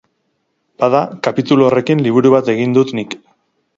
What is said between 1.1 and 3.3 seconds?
kapitulu horrekin liburu bat egin dut nik.